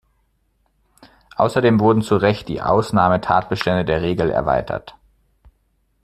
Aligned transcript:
Außerdem 1.35 1.79
wurden 1.79 2.01
zu 2.01 2.15
Recht 2.17 2.47
die 2.47 2.59
Ausnahmetatbestände 2.63 3.85
der 3.85 4.01
"Regel 4.01 4.31
erweitert. 4.31 4.95